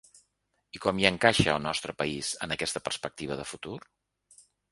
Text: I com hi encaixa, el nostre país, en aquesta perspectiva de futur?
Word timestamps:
I 0.77 0.79
com 0.85 1.01
hi 1.01 1.05
encaixa, 1.09 1.45
el 1.57 1.61
nostre 1.65 1.95
país, 2.01 2.31
en 2.47 2.57
aquesta 2.57 2.83
perspectiva 2.89 3.39
de 3.43 3.49
futur? 3.53 3.77